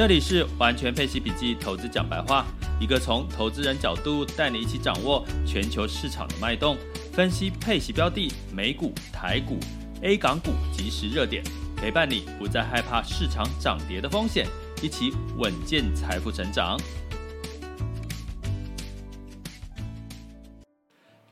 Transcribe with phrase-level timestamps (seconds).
[0.00, 2.46] 这里是完全配息笔记投资讲白话，
[2.80, 6.74] 一个从投资人角度带你一起掌握全球市场的脉动，
[7.12, 9.58] 分析配息标的、美股、台股、
[10.00, 11.44] A 港股即时热点，
[11.76, 14.46] 陪伴你不再害怕市场涨跌的风险，
[14.82, 16.80] 一起稳健财富成长。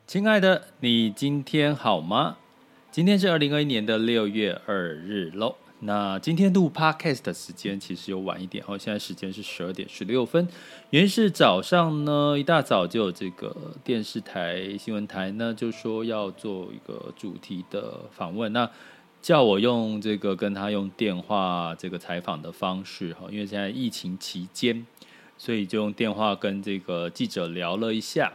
[0.06, 2.36] 亲爱的，你今天好吗？
[2.90, 5.56] 今天是二零二一年的六月二日喽。
[5.80, 10.48] 那今天录 podcast 的时间其实有晚一点哦，现在时间是十二点十六分。
[10.90, 13.54] 原因是早上呢，一大早就有这个
[13.84, 18.68] 电视台新闻台呢，就说要做一个主题的访问，那
[19.22, 24.84] 叫我用这个跟他用电话这个采访的方式哈，因为现在疫情期间，
[25.36, 28.32] 所以就用电话跟这个记者聊了一下。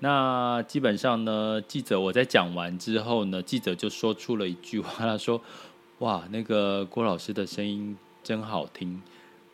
[0.00, 5.40] 那基本上呢，记者我在讲完之后呢，记者就说出了一句话，他说。
[5.98, 9.00] 哇，那个郭老师的声音真好听。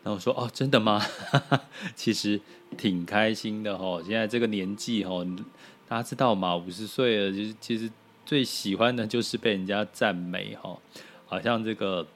[0.02, 1.04] 然后我说：“哦，真的吗？”
[1.94, 2.40] 其实
[2.78, 4.02] 挺开心的哦。
[4.04, 5.26] 现在这个年纪哦，
[5.86, 6.56] 大家知道吗？
[6.56, 7.90] 五十岁了，其实其实
[8.24, 10.78] 最喜欢的就是被人家赞美哈。
[11.26, 12.06] 好像这个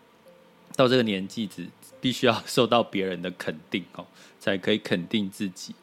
[0.74, 1.68] 到这个年纪，只
[2.00, 4.06] 必须要受到别人的肯定哦，
[4.40, 5.74] 才可以肯定自己。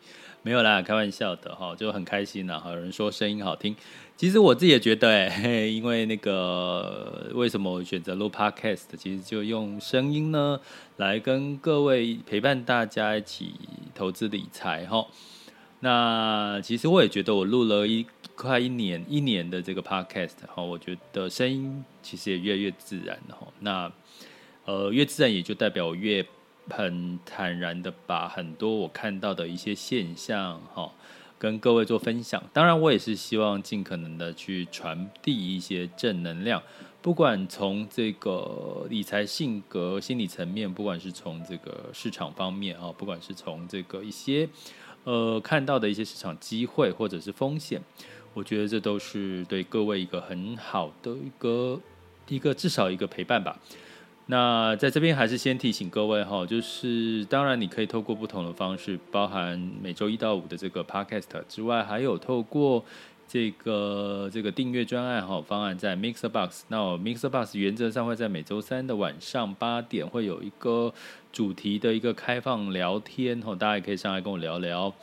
[0.42, 2.64] 没有啦，开玩笑的哈，就很开心啦。
[2.66, 3.76] 有人说声音好听。
[4.22, 8.84] 其实我自己也觉得哎， 因为那个为什么我选择录 Podcast？
[8.96, 10.60] 其实就用声音呢
[10.98, 13.56] 来跟各位陪伴大家一起
[13.96, 15.08] 投资理财哈。
[15.80, 23.48] 那其实我也觉得我录了一快一年一年的这个 Podcast 哈，我觉得声音其实也越来越自然哈。
[23.62, 23.92] 那
[24.66, 26.24] 呃越自然也就代表我越
[26.70, 30.92] 很坦然的把很多我看到的一些现象哈。
[31.42, 36.62] 跟各位做分享，当然我也是希望尽可能的去传递一些正能量，
[37.02, 44.48] 不管从这个理财性格、心理层面，不管是从这个市场方面啊，不管是从这个一些
[45.04, 47.82] 呃看到的一些市场机会或者是风险，
[48.36, 51.82] 我觉得这都是对各位一个很好的一个
[52.28, 53.60] 一个至少一个陪伴吧。
[54.32, 62.82] 那在这边还是先提醒各位哈，就是当然你可以透过不同的方式，包含每周一到五的这个 podcast 之外，还有透过
[63.28, 66.64] 这个这个订阅专案哈方案在 Mixer Box。
[66.70, 70.94] 那 Mixer Box 原则上会在每周三的晚上八点会有一个
[71.34, 74.94] 主题的一个开放聊天哈，大家也可以上来跟我聊聊。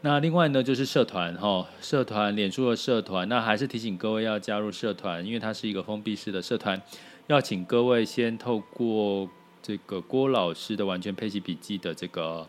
[0.00, 6.82] 那另外呢就是社团哈，社团脸书的社团，那还是提醒各位要加入社团，因为它是一个封闭式的社团。
[7.28, 9.28] 要请各位先透过
[9.60, 12.48] 这个郭老师的完全配息笔记的这个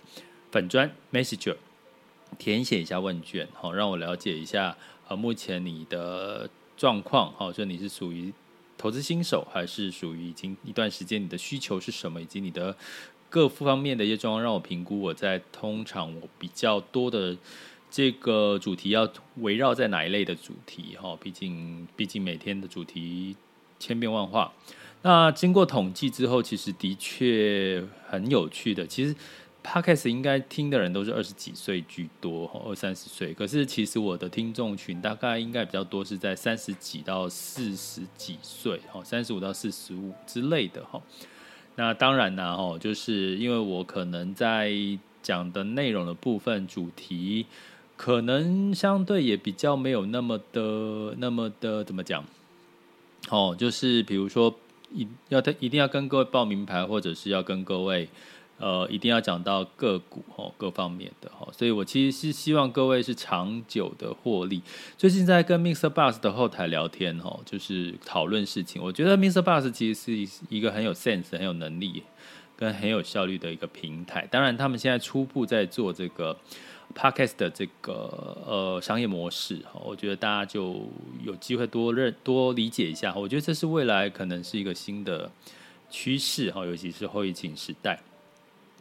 [0.54, 1.58] 粉专 Messenger
[2.38, 4.78] 填写一下问卷，好，让我了解一下
[5.10, 8.34] 呃目前你的状况，好，说你是属于
[8.78, 12.78] 投资新手，还是属于已经一段时间，你的需求是什么，以及你的
[13.30, 17.36] 各方面的一些状况，让我评估我在通常我比较多的
[17.92, 23.36] 这个主题要围绕在哪一类的主题，哈，毕竟毕竟每天的主题。
[23.80, 24.52] 千变万化，
[25.02, 28.86] 那经过统计之后，其实的确很有趣的。
[28.86, 29.16] 其实
[29.64, 33.34] Podcast 应该听的人都是二十几岁居多，二三十岁。
[33.34, 41.02] 可是其实我的听众群大概应该比较多是在三十几到四十几岁，哈，三十五到四十五之类的，哈。
[41.76, 44.72] 那当然呢，哈，就是因为我可能在
[45.22, 47.46] 讲的内容的部分主题，
[47.96, 52.26] 可能相对也比较没有那么的、那么的怎么讲？
[53.30, 54.54] 哦，就是比如说，
[54.94, 58.10] 一要一定要跟各位报名牌，或者是要跟各位，
[58.58, 64.62] 呃，一定要讲到个股哦，各方面的哈，所以我其实是希望各位是长久的获利。
[64.98, 65.90] 最近在跟 Mr.
[65.90, 68.82] Bus 的后台聊天哈，就是讨论事情。
[68.82, 69.42] 我觉得 Mr.
[69.42, 72.04] Bus 其实是一个很有 sense、很有能力
[72.56, 74.28] 跟很有效率的一个平台。
[74.32, 76.36] 当然，他们现在初步在做这个。
[76.96, 80.88] Podcast 的这个呃商业模式，我觉得大家就
[81.24, 83.14] 有机会多认多理解一下。
[83.16, 85.32] 我觉得这是未来可能是一个新的
[85.90, 88.02] 趋势哈，尤其是后疫情时代。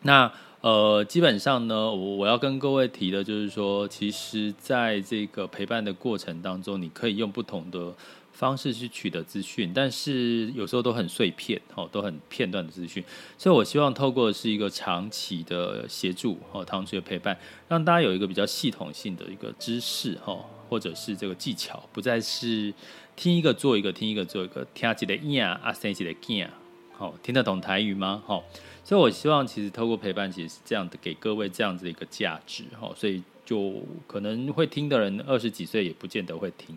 [0.03, 7.95] 那呃，基本上呢，我我要跟各位提的就是说，其实在这个陪伴的过程当中，你可以用不同的
[8.39, 13.03] 方式去取得资讯，但是有时候都很碎片，哦，都很片段的资讯。
[13.37, 17.37] 所以我希望透过是一个长期的协助，哦，长期的陪伴，
[17.67, 20.39] 让大家有一个比较系统性的一个知识，哈，
[20.69, 22.73] 或者是这个技巧，不再是
[23.17, 26.47] 听一个做一个，听一个做一个，听几个音，啊，生几个囝，
[26.93, 28.23] 好，听得懂台语吗？
[28.25, 28.45] 好，
[28.85, 33.21] 所以我希望其实透过陪伴，其实是这样的，给各位这样子的一个价值，哈，所以。
[33.49, 36.77] 就可能会听的人二十几岁也不见得会听。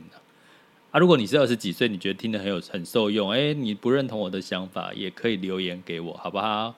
[0.92, 6.76] 啊如果你是二十几岁，你觉得听得很有很受用，哎，你不认同我的想法，也可以留言给我，好不好？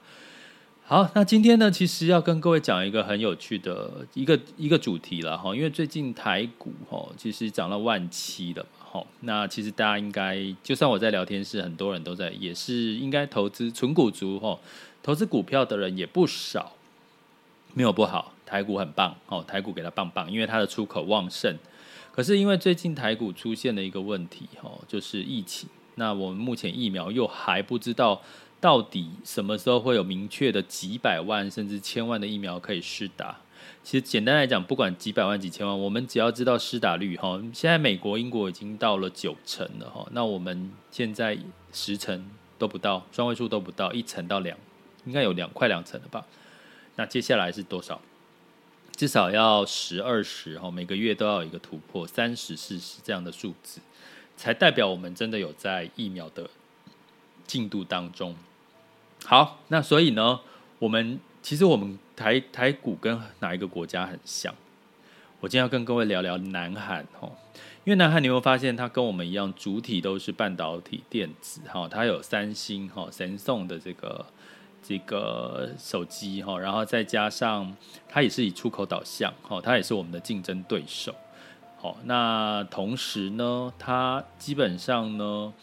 [0.86, 9.04] 好，那今天呢，其实要跟各位讲一个很有趣的一个一个主题了哈，因为最近台股哈，其实涨了万七了哈。
[9.22, 14.60] 那其实大家应该，就算我在聊天室，很多人都在，也是应该投资存股族哈，
[15.02, 16.74] 投资股票的人也不少，
[17.74, 18.32] 没有不好。
[18.46, 21.58] 台股很棒哦，台股给它棒棒，因为它的出口旺盛。
[22.16, 25.68] 可是因为最近台股出现了一个问题哈，就是疫情。
[25.96, 28.22] 那我们目前疫苗又还不知道
[28.62, 33.36] 到底什么时候会有明确的几百万甚至千万的疫苗可以施打。
[33.82, 41.38] 其实简单来讲，不管几百万几千万，我们只要知道施打率哈，现在美国、英国已经到了九成了哈，那我们现在
[41.72, 44.56] 十成都不到，双位数都不到，一成到两，
[45.06, 46.26] 应该有两快两成了吧？
[46.96, 48.00] 那接下来是多少？
[48.96, 53.82] 至少要十二十哈，每个月都要有一个突破三十四十这样的数字，
[54.38, 56.48] 才代表我们真的有在疫苗的
[57.48, 58.36] 进度当中。
[59.26, 60.40] 好，那所以呢，
[60.78, 64.54] 我们其实我们台台股跟哪一个国家很像？
[65.40, 67.30] 我今天要跟各位聊聊南韩哈，
[67.84, 74.24] 因为南韩你会发现它跟我们一样，主体都是半导体电子哈，它有三星哈、神送的这个。
[74.84, 77.76] 这个手机哈，然后再加上
[78.08, 81.16] 它也是以出口导向哈，它也是我们的竞争对手。
[81.80, 85.54] 好，那同时呢，它基本上呢，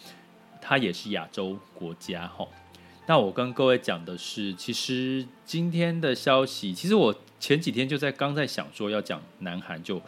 [0.60, 2.48] 它也是亚洲国家哈。
[3.06, 10.00] 那我跟各位讲的是，其实今天的消息，其实我前几天就在刚在想说要讲南韩就。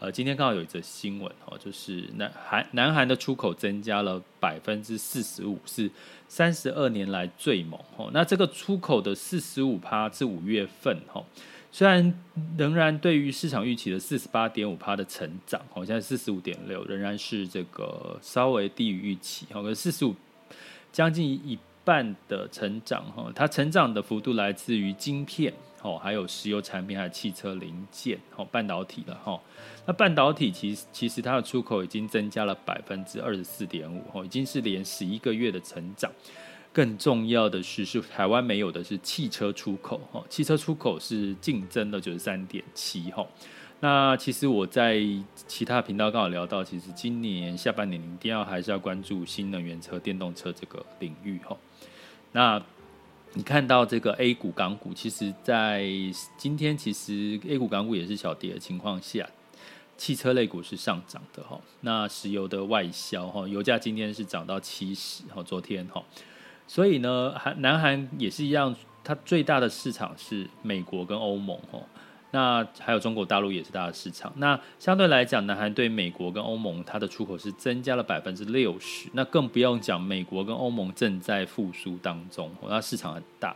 [0.00, 5.90] 呃，今天刚好有一则新闻哦，就是南韩南韩的出口增加了百分之四十五，是
[6.28, 8.10] 三十二年来最猛哦。
[8.12, 11.24] 那这个出口的四十五趴是五月份哈，
[11.72, 12.12] 虽然
[12.58, 20.14] 仍然对于市场预期的四十八点五趴的成长，好像四十五点六仍然是这个稍微低于预期哈，可四十五
[20.92, 25.54] 将近一半的成长哈，它成长的幅度来自于晶片。
[25.84, 29.38] 哦，还有石油产品，还有汽车零件，哦，半导体了哈。
[29.84, 36.10] 那半导体其实其实它的出口已经增加了百分之二十四点五，哦，已经是连十一个月的成长。
[36.72, 43.24] 更重要的是，是台湾没有的是汽车出口，哦，汽车出口是净增了九十三点七，哈。
[43.80, 44.98] 那其实我在
[45.46, 51.54] 其他频道刚好聊到，其实今年下半年一定要还是要关注新能源车、电动车这个领域，哈。
[52.32, 52.60] 那
[53.36, 55.84] 你看到这个 A 股、港股，其实，在
[56.36, 59.28] 今天其实 A 股、港股也是小跌的情况下，
[59.96, 61.60] 汽车类股是上涨的哈。
[61.80, 66.00] 那石油的外销哈，油价今天是涨到七十哈，昨天哈。
[66.68, 71.80] 所以呢，韩南韩也是一样，它最大的市场是美国跟欧盟哈。
[72.34, 74.32] 那还有中国大陆也是大的市场。
[74.38, 79.08] 那相对来讲，南韩对美国跟欧盟它的出口是增加了百分之六十。
[79.12, 83.54] 那更不用讲，美国跟欧盟正在复苏当中，那市场很大。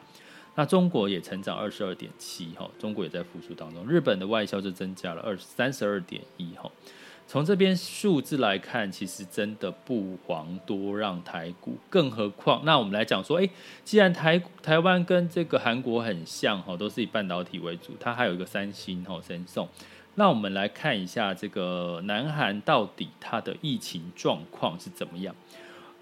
[0.55, 3.85] 那中国也成长二十二点七，哈，中国也在复苏当中。
[3.85, 6.71] 日本的外销就增加了二三十二点一，哈。
[7.31, 13.51] 从这边数字来看，其实真的不遑多让台股，更何况那我们来讲说，诶，
[13.85, 19.69] 既然台台湾跟这个韩国很像哈，都是以半导体为主，它还有一个三星哈，三星。
[20.15, 25.35] 那我们来看一下这个南韩到底它的疫情状况是怎么样？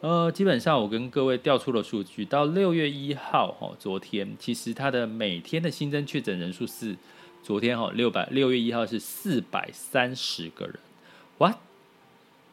[0.02, 6.96] 呃，基本上我跟各位调出了数据，到六月一号哈，昨天其实它的每天的新增确诊人数是
[7.42, 10.78] 昨天哈六百六月一号是四百三十个人。
[11.38, 11.58] 哇，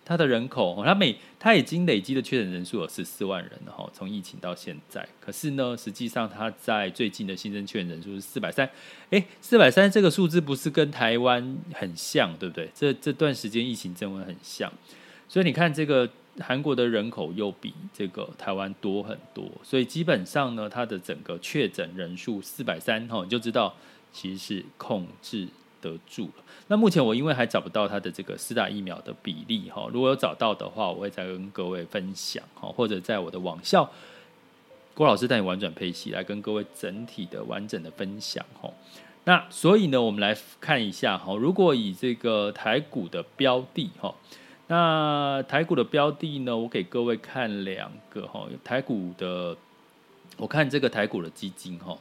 [0.06, 5.08] 他的人口，他每他已经累积的确诊人数有十四万人了哈，从疫情到现在。
[5.22, 8.70] 可是呢，实际上他在最近的新增确诊人数是四百三，
[9.12, 12.70] 哎，四百三这个数字不是跟台湾很像，对不对？
[12.76, 14.72] 这这段时间疫情增温很像，
[15.30, 16.10] 所以你看这个
[16.40, 23.74] 韩国的人口又比这个台湾多很多，所以基本上呢，它的整个确诊人数四百三哈，你就知道
[24.12, 25.48] 其实是控制
[25.84, 26.44] 得住了。
[26.70, 33.92] 那目前我因为还找不到它的这个四大疫苗的比例哈，如果有找到的话，我会再跟各位分享哈，或者在我的网校
[34.94, 38.72] 郭老师带你玩转配息来跟各位整体的完整的分享哈。
[39.26, 44.16] 那所以呢，我们来看一下哈，如果以这个台股的标的哈，
[44.68, 49.56] 那台股的标的呢，我给各位看两个哈，台股的，
[50.38, 51.98] 我看这个台股的基金哈。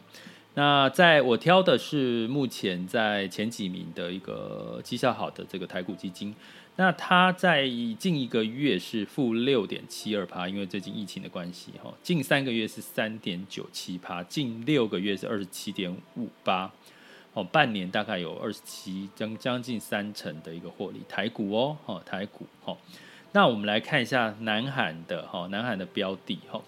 [0.55, 6.35] 那在我挑的是目前在前几名的一个绩效好的这个台股基金，
[6.77, 7.67] 那它在
[7.99, 16.71] 近一个月是负六点七二趴，因为最近疫情的关系哈，近三个月是三点九七趴，近六个月是二十七点五八，
[17.33, 22.77] 哦，半年大概有二十七将将近三成的一个获利，台股哦，哦，台股哦，
[23.33, 26.61] 那我们来看一下南韩的哈，南韩的标的哈。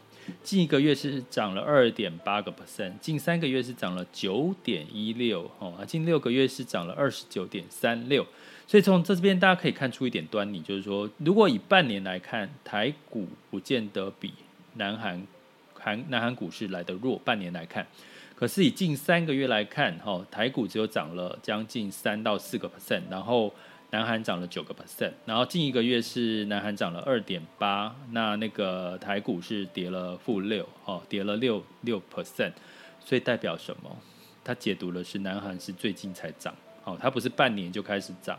[0.43, 8.27] 近一个月是涨了二点八个 percent，近三个月是涨了九点一六，哦，近六个月是涨了二十九点三六，
[8.67, 14.33] 所以从这边大家可以看出一点端倪，就是说，如果以半年来看，台股不见得比
[14.75, 15.27] 南韩
[15.75, 17.87] 韩南韩股市来的弱，半年来看，
[18.35, 23.53] 可是以近三个月来看，哈，台股只有涨了将近三到四个 percent，然后。
[23.95, 32.51] 南韩涨了九个 percent，然后近一个月是南韩涨了二点八，那那个台股是跌了负六，哦，跌了六六 percent，
[32.99, 33.97] 所以代表什么？
[34.43, 38.37] 它解读的是南韩是最近才涨，哦，它不是半年就开始涨，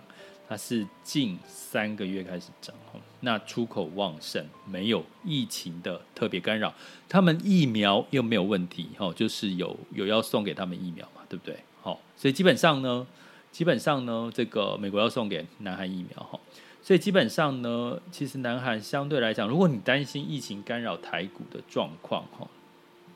[0.49, 6.73] 它是近三个月开始涨，哦，那出口旺盛，没有疫情的特别干扰，
[7.07, 11.57] 他们疫苗又没有问题，哦，就是有有要送给他们疫苗嘛，对不对？
[11.81, 13.07] 好，所以基本上呢。
[13.55, 16.37] 基本上呢，这个美国要送给南韩疫苗哈，
[16.83, 22.45] 所以基本上呢，其实南韩相对来讲，如果你担心疫情干扰台股的状况哈，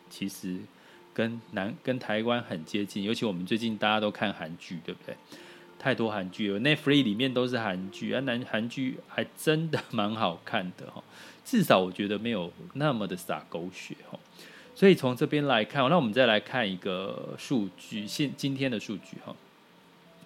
[0.09, 0.55] 其实
[1.13, 5.13] 跟南跟台湾很接近，尤其我们最近大家都看韩剧，对不对？
[5.77, 11.03] 太多韩剧了，Netflix 里面都是韩剧啊，南韩剧还真的蛮好看的哈，
[11.43, 14.17] 至少我觉得没有那么的洒狗血哈。
[14.73, 19.35] 所以从这边来看，那我们再来看一个数据，现今天的数据哈。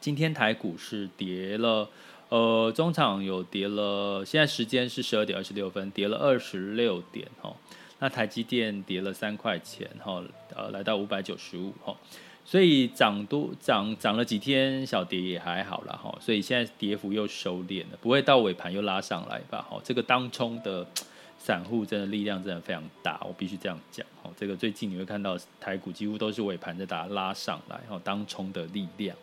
[0.04, 1.88] 今天台股是跌了，
[2.28, 7.56] 呃，中场有跌了，现在时间是十二点二十六分，跌了二十六点哈。
[8.00, 10.22] 那台积电跌了三块钱哈，
[10.54, 11.96] 呃，来到五百九十五哈。
[12.44, 16.14] 所以涨多涨涨了几天小跌也还好了哈。
[16.20, 19.66] 所以现在跌幅又收敛了，不会到尾盘又拉上来吧？
[19.70, 20.86] 哈，这个当冲的
[21.40, 24.30] 散户真的力量真的非常大，我必须这样讲哈。
[24.36, 29.16] 这个最近你会看到台股几乎都是尾盘在打拉上来哈，当冲的力量。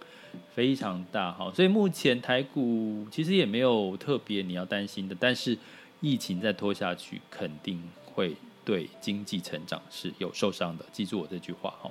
[0.55, 5.57] 非常大哈，所以目前台股其实也没有特别你要担心的，但是
[6.01, 10.85] 疫情再拖下去，肯定会对经济成长是有受伤的。
[10.93, 11.91] 记住我这句话哈。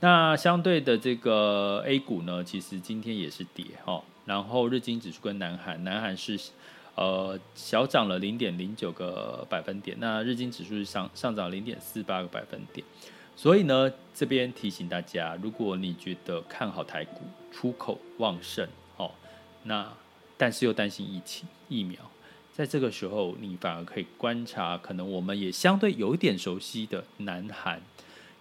[0.00, 6.38] 那相对的这个 A 股呢，其实今天也是跌哈，然后日经指数跟南韩，南韩是
[6.94, 12.86] 呃小涨了零点零九个百分点，那日经指数是上上涨零点四八个百分点。
[13.36, 17.20] 所以呢，这边提醒大家，如果你觉得看好台股，
[17.52, 18.66] 出口旺盛，
[18.96, 19.12] 哦，
[19.64, 19.92] 那
[20.38, 22.00] 但是又担心疫情疫苗，
[22.50, 27.82] 在这个时候，你反而可以观察，可能我们也相对有一点熟悉的南韩，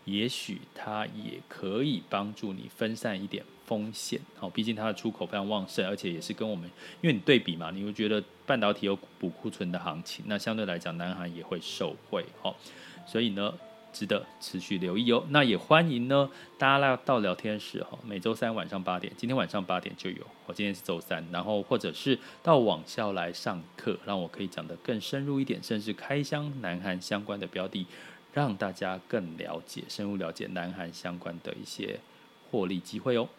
[0.06, 6.70] 也许它也可以帮助你分散一点风险，哦，毕竟它的出口非常旺盛，而且也是跟我们，
[7.02, 12.56] 因为你对比嘛，你会觉得半导体有补库存的行情，那相对来讲，南韩也会受惠，哦，
[13.06, 13.54] 所以呢。
[13.96, 15.24] 值得持续留意哦。
[15.30, 20.18] 那也欢迎呢，大家来到聊天室哈，每周三晚上八点，今天晚上八点就有。
[20.46, 27.88] 我今天是周三，然后或者是到网校来上课，让我可以讲得更深入一点，甚至开箱南韩相关的标的，
[28.34, 32.02] 让大家更了解、深入了解南韩相关的一些
[32.52, 33.30] 获利机会哦。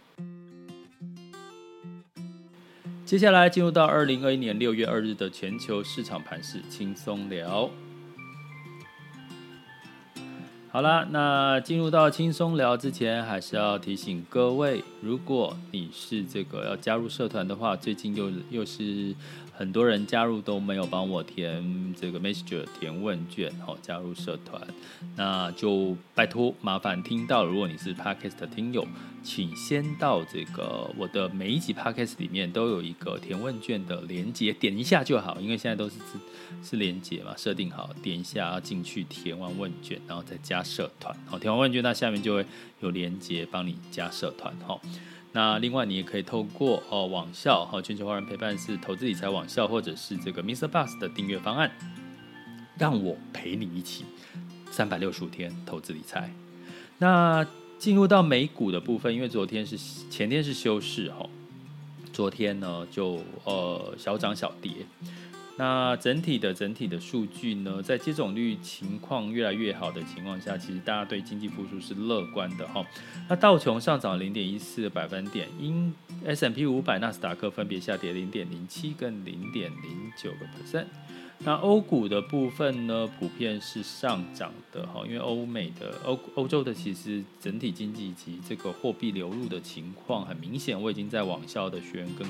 [3.04, 7.70] 接下来进入到二零二一年六月二日的全球市场盘势轻松聊。
[10.76, 19.14] 好啦，那进入到轻松聊之前，还是要提醒各位，如果你是这个要加入社团的话，最近又又是。
[19.58, 24.60] 很多人加入都没有帮我填这个 Messenger 填问卷，好，加入社团，
[25.16, 28.86] 那就拜托麻烦听到，如果你是 Podcast 的听友，
[29.22, 42.44] 请先到这个我的每一集 Podcast 里面都有一个填问卷的连接，点一下就好，因为现在都是是是连接嘛，设定好，点一下要进去填完问卷，然后再加社团，好，填完问卷那下面就会
[42.80, 44.82] 有连接帮你加社团，好。
[45.36, 50.66] 那另外，你也可以透过呃网校和全球华人陪伴是投资理财网校，或者是这个 Mr.
[50.66, 51.70] Bus 的订阅方案，
[52.78, 54.06] 让我陪你一起
[54.70, 56.32] 三百六十五天投资理财。
[56.96, 57.46] 那
[57.78, 59.76] 进入到美股的部分，因为昨天是
[60.08, 61.28] 前天是休市哈，
[62.14, 64.72] 昨天呢就呃小涨小跌。
[65.58, 72.84] 那整体的整体的数据呢，在接种率情况越来越好的情况下，其实大家对经济复苏是乐观的哈。
[73.28, 75.94] 那道琼上涨零点一四个百分点，因
[76.26, 80.84] S M P 五百、纳斯达克分别下跌零点零七跟零点零九个 percent。
[81.38, 92.26] 那欧股的部分呢，普遍是上涨的哈，因为欧美的欧欧洲的其实整体经济以及这个货币流入的情况很明显，我已经在网校的学员跟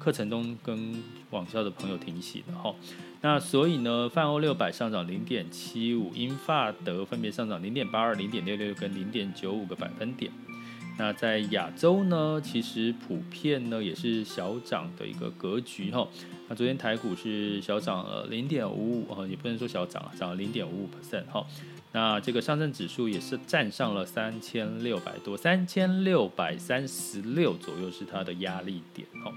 [0.00, 2.74] 课程中跟网校的朋友提醒的哈。
[3.20, 10.32] 那所以呢，泛欧六百上涨零点七五，英法德分别上涨零点八二、零点六六跟零点九五个百分点。
[10.98, 16.06] 那在亚洲呢，其实普遍呢也是小涨的一个格局哈。
[16.48, 21.46] 那昨天台股是小涨了零点五五，也不能说小涨啊，涨了零点五五 percent 哈。
[21.92, 29.32] 那这个上证指数也是站上了三千六百多，三千六百三十六左右是它的压力点哈。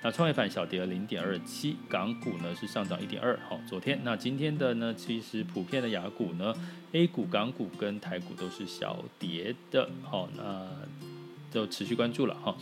[0.00, 6.54] 那创业板小跌了零点二七，港股呢是上涨一点二，好，昨天那今天的呢，其实普遍的雅股呢
[6.92, 10.68] ，A 股、港股跟台股都是小跌的，好，那
[11.50, 12.56] 就持续关注了哈。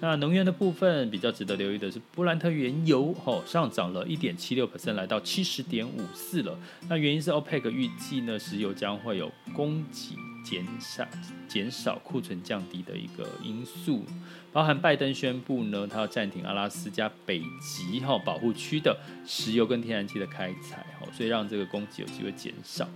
[0.00, 6.58] 那能源的部分比较值得留意的是，布兰特原油哦上涨了一点七六 percent，来到七十点五四了。
[6.88, 11.06] 那原因是 OPEC 预计呢，石油将会有供给减少、
[11.48, 14.04] 减少库存降低的一个因素。
[14.52, 18.94] 包含拜登宣布呢，他要暂停阿拉斯加北极哈保护区的
[19.26, 22.86] 石油跟天然气的开采哈，所以让这个供给有机会减少。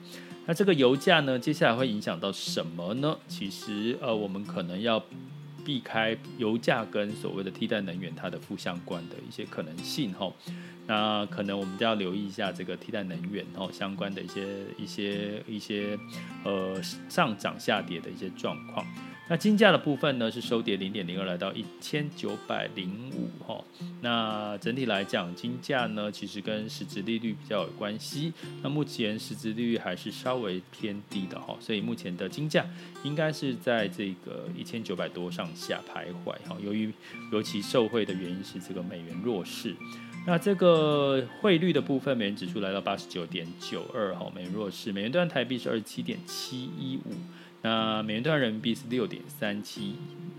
[0.44, 3.16] 那这个油价呢，接下来会影响到什么呢？
[3.26, 5.02] 其实呃，我们可能要
[5.64, 10.30] 避开油价跟所谓的替代能源它的负相关的一些可能性哈。
[10.86, 14.46] 那可能我们都要留意一下这个替代能源哈相关的一些
[14.78, 15.98] 一些一些
[16.44, 18.86] 呃上涨下跌的一些状况。
[19.28, 23.60] 那金价的部分呢，是收跌零点零二，来到一千九百零五哈。
[24.00, 28.32] 那整体来讲，金价呢其实跟实质利率比较有关系。
[28.62, 32.64] 那目前实质利率还是稍微偏低的哈，所以目前的金价
[33.02, 36.56] 应该是在这个一千九百多上下徘徊哈。
[36.64, 36.92] 由于
[37.32, 39.74] 尤其受惠的原因是这个美元弱势。
[40.28, 47.12] 那这个汇率的部分，美元指数来到八十九点九二哈，美元弱势，美元兑台币是二十七点七一五。
[47.62, 49.94] 那美元兑人民币是六点三七，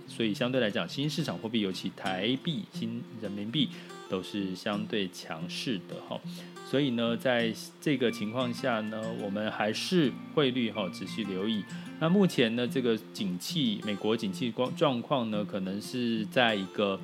[0.06, 3.70] 所以相对来讲，新市场货币，尤其台币、新人民币
[4.10, 6.20] 都是相对强势的哈。
[6.70, 11.64] 所以呢，在这个情况下呢，我们还是汇率哈持续留意。
[12.00, 17.00] 那目前呢，这个景气，美国景气状状况呢，可能是在一个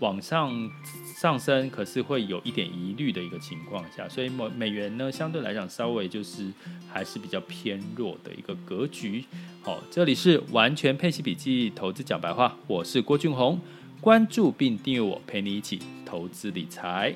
[0.00, 0.70] 往上
[1.16, 6.52] 上升，可是会有一点疑虑的一个情况下，所以美美元呢，相对来讲稍微就是
[6.92, 9.24] 还是比较偏弱的一个格局。
[9.62, 13.58] 好，这里是完全配息笔记投资讲白话，我是郭俊宏，
[14.00, 17.14] 关注并订阅我，陪你一起投资理财。